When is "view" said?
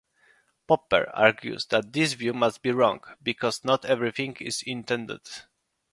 2.13-2.33